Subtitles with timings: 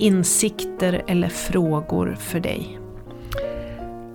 [0.00, 2.80] insikter eller frågor för dig.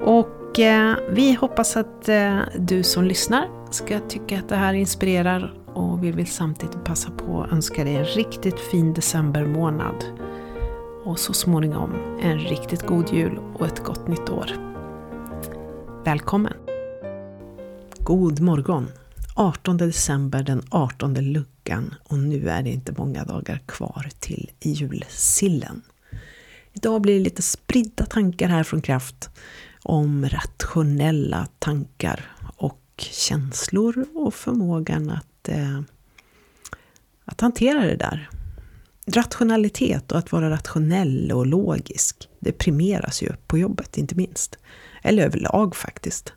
[0.00, 5.54] Och eh, vi hoppas att eh, du som lyssnar ska tycka att det här inspirerar
[5.74, 10.04] och vi vill samtidigt passa på att önska dig en riktigt fin decembermånad.
[11.04, 11.90] Och så småningom
[12.22, 14.50] en riktigt god jul och ett gott nytt år.
[16.04, 16.54] Välkommen!
[17.98, 18.86] God morgon!
[19.34, 21.14] 18 december, den 18
[21.64, 25.82] veckan och nu är det inte många dagar kvar till julsillen.
[26.72, 29.30] Idag blir det lite spridda tankar här från Kraft
[29.82, 35.80] om rationella tankar och känslor och förmågan att, eh,
[37.24, 38.28] att hantera det där.
[39.06, 44.58] Rationalitet och att vara rationell och logisk, det primeras ju på jobbet inte minst.
[45.02, 46.32] Eller överlag faktiskt.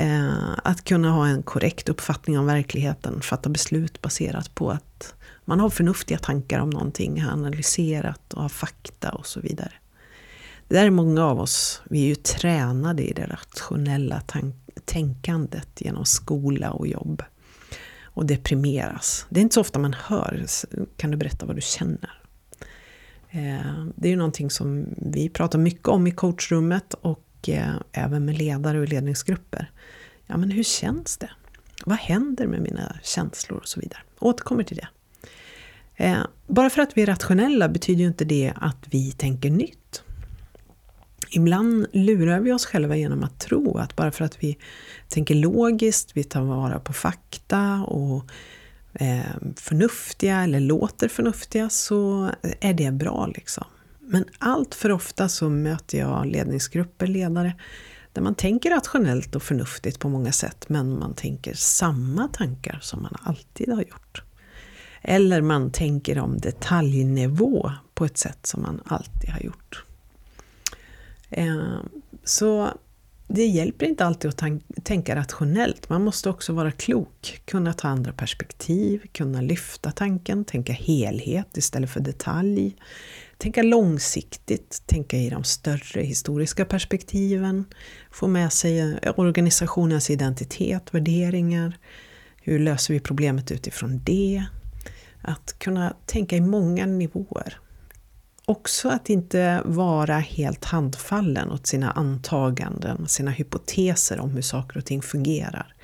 [0.00, 5.60] Eh, att kunna ha en korrekt uppfattning om verkligheten, fatta beslut baserat på att man
[5.60, 9.72] har förnuftiga tankar om någonting, har analyserat och har fakta och så vidare.
[10.68, 14.22] Det där är många av oss, vi är ju tränade i det rationella
[14.84, 17.22] tänkandet genom skola och jobb.
[18.02, 19.26] Och deprimeras.
[19.28, 20.46] Det är inte så ofta man hör,
[20.96, 22.22] kan du berätta vad du känner?
[23.30, 28.24] Eh, det är ju någonting som vi pratar mycket om i coachrummet och eh, även
[28.24, 29.70] med ledare och ledningsgrupper.
[30.26, 31.30] Ja, men hur känns det?
[31.84, 34.00] Vad händer med mina känslor och så vidare?
[34.18, 34.88] Återkommer till det.
[35.96, 40.02] Eh, bara för att vi är rationella betyder ju inte det att vi tänker nytt.
[41.30, 44.58] Ibland lurar vi oss själva genom att tro att bara för att vi
[45.08, 48.24] tänker logiskt, vi tar vara på fakta och
[48.92, 49.20] eh,
[49.56, 53.26] förnuftiga eller låter förnuftiga så är det bra.
[53.26, 53.64] liksom.
[54.10, 57.54] Men allt för ofta så möter jag ledningsgrupper, ledare,
[58.12, 63.02] där man tänker rationellt och förnuftigt på många sätt, men man tänker samma tankar som
[63.02, 64.22] man alltid har gjort.
[65.02, 69.84] Eller man tänker om detaljnivå på ett sätt som man alltid har gjort.
[71.30, 71.88] Ehm,
[72.24, 72.70] så
[73.28, 74.42] det hjälper inte alltid att
[74.84, 75.88] tänka rationellt.
[75.88, 81.90] Man måste också vara klok, kunna ta andra perspektiv, kunna lyfta tanken, tänka helhet istället
[81.90, 82.76] för detalj.
[83.38, 87.64] Tänka långsiktigt, tänka i de större historiska perspektiven,
[88.10, 91.78] få med sig eh, organisationens identitet, värderingar.
[92.42, 94.44] Hur löser vi problemet utifrån det?
[95.22, 97.58] Att kunna tänka i många nivåer.
[98.44, 104.84] Också att inte vara helt handfallen åt sina antaganden, sina hypoteser om hur saker och
[104.84, 105.74] ting fungerar.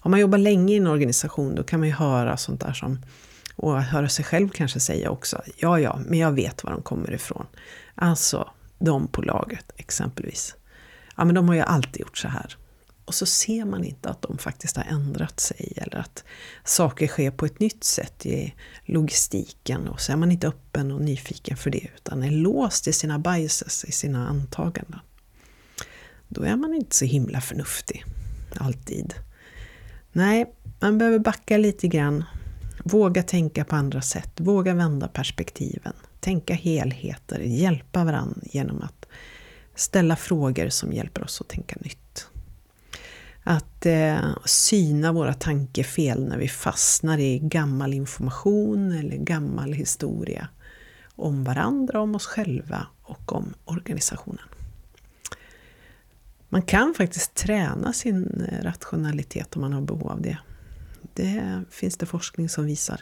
[0.00, 2.98] Om man jobbar länge i en organisation då kan man ju höra sånt där som
[3.56, 7.14] och höra sig själv kanske säga också, ja ja, men jag vet var de kommer
[7.14, 7.46] ifrån.
[7.94, 10.56] Alltså, de på laget exempelvis.
[11.16, 12.56] Ja men de har ju alltid gjort så här.
[13.04, 16.24] Och så ser man inte att de faktiskt har ändrat sig eller att
[16.64, 18.54] saker sker på ett nytt sätt i
[18.84, 22.92] logistiken och så är man inte öppen och nyfiken för det utan är låst i
[22.92, 25.00] sina biases, i sina antaganden.
[26.28, 28.04] Då är man inte så himla förnuftig,
[28.56, 29.14] alltid.
[30.12, 32.24] Nej, man behöver backa lite grann,
[32.84, 39.06] våga tänka på andra sätt, våga vända perspektiven, tänka helheter, hjälpa varandra genom att
[39.74, 42.26] ställa frågor som hjälper oss att tänka nytt.
[43.42, 50.48] Att eh, syna våra tankefel när vi fastnar i gammal information eller gammal historia
[51.16, 54.48] om varandra, om oss själva och om organisationen.
[56.48, 60.38] Man kan faktiskt träna sin eh, rationalitet om man har behov av det.
[61.14, 63.00] Det finns det forskning som visar.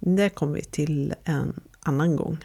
[0.00, 2.38] Det kommer vi till en annan gång.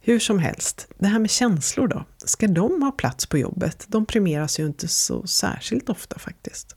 [0.00, 2.04] Hur som helst, det här med känslor då.
[2.18, 3.86] Ska de ha plats på jobbet?
[3.88, 6.76] De premieras ju inte så särskilt ofta faktiskt.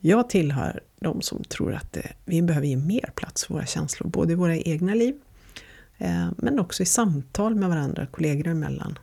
[0.00, 4.08] Jag tillhör de som tror att det, vi behöver ge mer plats för våra känslor,
[4.08, 5.14] både i våra egna liv
[5.98, 8.98] eh, men också i samtal med varandra, kollegor emellan,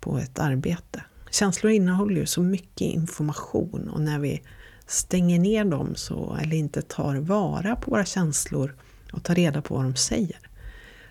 [0.00, 1.04] på ett arbete.
[1.30, 4.42] Känslor innehåller ju så mycket information och när vi
[4.90, 8.74] stänger ner dem så, eller inte tar vara på våra känslor
[9.12, 10.38] och tar reda på vad de säger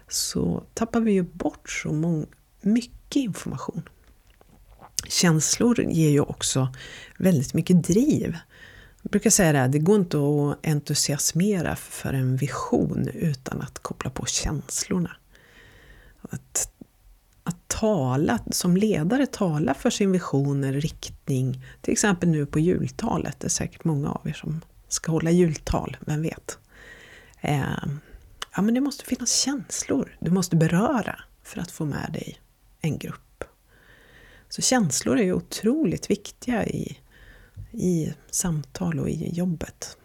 [0.07, 2.23] så tappar vi ju bort så
[2.61, 3.81] mycket information.
[5.07, 6.73] Känslor ger ju också
[7.17, 8.37] väldigt mycket driv.
[9.01, 13.79] Jag brukar säga det, här, det går inte att entusiasmera för en vision utan att
[13.79, 15.11] koppla på känslorna.
[16.21, 16.71] Att
[17.49, 21.65] att tala, som ledare tala för sin vision eller riktning.
[21.81, 25.97] Till exempel nu på jultalet, det är säkert många av er som ska hålla jultal,
[25.99, 26.57] vem vet?
[27.41, 27.61] Eh,
[28.55, 32.39] ja, men det måste finnas känslor, du måste beröra för att få med dig
[32.81, 33.43] en grupp.
[34.49, 36.97] Så känslor är ju otroligt viktiga i,
[37.71, 39.97] i samtal och i jobbet.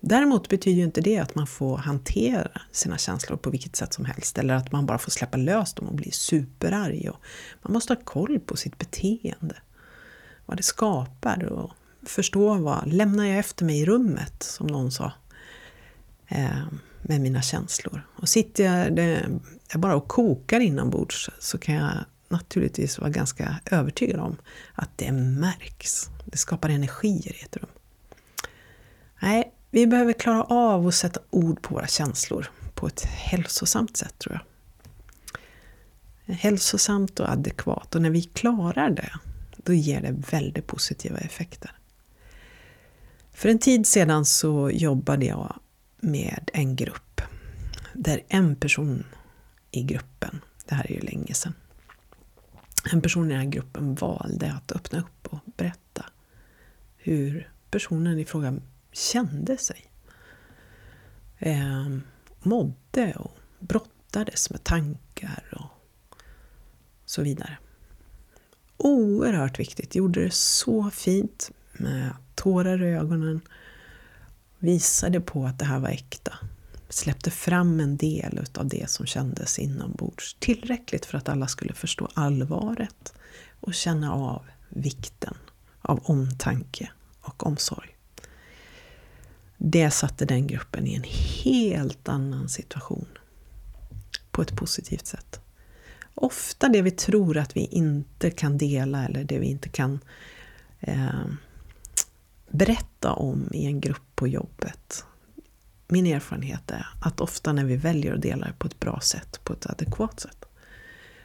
[0.00, 4.04] Däremot betyder ju inte det att man får hantera sina känslor på vilket sätt som
[4.04, 7.08] helst eller att man bara får släppa lös dem och bli superarg.
[7.10, 7.20] Och
[7.62, 9.56] man måste ha koll på sitt beteende,
[10.46, 11.72] vad det skapar och
[12.02, 15.12] förstå vad lämnar jag efter mig i rummet, som någon sa,
[16.28, 16.66] eh,
[17.02, 18.06] med mina känslor.
[18.16, 19.28] Och sitter jag, det,
[19.72, 21.92] jag bara och kokar inombords så kan jag
[22.28, 24.36] naturligtvis vara ganska övertygad om
[24.74, 26.10] att det märks.
[26.24, 27.70] Det skapar energier i ett rum.
[29.22, 34.18] Nej, vi behöver klara av att sätta ord på våra känslor på ett hälsosamt sätt
[34.18, 34.44] tror jag.
[36.34, 39.12] Hälsosamt och adekvat och när vi klarar det,
[39.56, 41.72] då ger det väldigt positiva effekter.
[43.32, 45.60] För en tid sedan så jobbade jag
[46.00, 47.20] med en grupp
[47.92, 49.04] där en person
[49.70, 51.54] i gruppen, det här är ju länge sedan,
[52.92, 56.04] en person i den här gruppen valde att öppna upp och berätta
[56.96, 58.60] hur personen i fråga
[58.92, 59.90] kände sig.
[61.38, 61.88] Eh,
[62.42, 66.22] mådde och brottades med tankar och
[67.04, 67.58] så vidare.
[68.76, 73.40] Oerhört viktigt, gjorde det så fint med tårar i ögonen.
[74.58, 76.38] Visade på att det här var äkta.
[76.88, 80.36] Släppte fram en del av det som kändes inombords.
[80.38, 83.14] Tillräckligt för att alla skulle förstå allvaret
[83.60, 85.34] och känna av vikten
[85.80, 87.97] av omtanke och omsorg
[89.58, 91.04] det satte den gruppen i en
[91.44, 93.08] helt annan situation.
[94.30, 95.40] På ett positivt sätt.
[96.14, 100.00] Ofta det vi tror att vi inte kan dela eller det vi inte kan
[100.80, 101.26] eh,
[102.50, 105.04] berätta om i en grupp på jobbet.
[105.88, 109.40] Min erfarenhet är att ofta när vi väljer att dela det på ett bra sätt,
[109.44, 110.44] på ett adekvat sätt,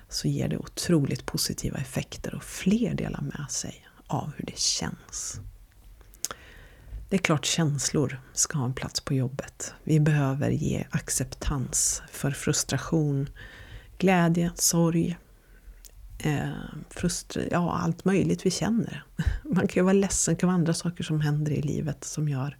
[0.10, 5.40] så ger det otroligt positiva effekter och fler delar med sig av hur det känns.
[7.14, 9.74] Det är klart känslor ska ha en plats på jobbet.
[9.84, 13.30] Vi behöver ge acceptans för frustration,
[13.98, 15.18] glädje, sorg,
[16.20, 16.50] eh,
[16.90, 19.04] frustra ja, allt möjligt vi känner.
[19.44, 22.30] Man kan ju vara ledsen, det kan vara andra saker som händer i livet som
[22.30, 22.58] gör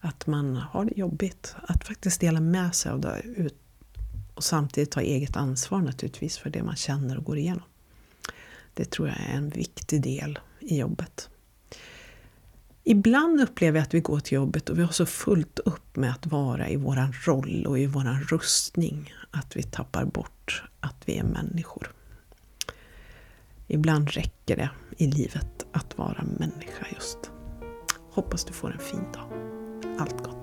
[0.00, 1.54] att man har det jobbigt.
[1.62, 3.22] Att faktiskt dela med sig av det
[4.34, 7.64] och samtidigt ta eget ansvar naturligtvis för det man känner och går igenom.
[8.74, 11.30] Det tror jag är en viktig del i jobbet.
[12.88, 16.10] Ibland upplever jag att vi går till jobbet och vi har så fullt upp med
[16.10, 21.18] att vara i våran roll och i våran rustning att vi tappar bort att vi
[21.18, 21.92] är människor.
[23.66, 27.30] Ibland räcker det i livet att vara människa just.
[28.10, 29.32] Hoppas du får en fin dag.
[29.98, 30.35] Allt gott.